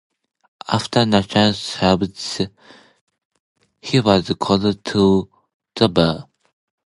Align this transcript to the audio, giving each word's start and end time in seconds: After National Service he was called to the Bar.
After 0.67 1.05
National 1.05 1.53
Service 1.53 2.41
he 3.83 3.99
was 3.99 4.31
called 4.39 4.83
to 4.83 5.29
the 5.75 5.89
Bar. 5.89 6.27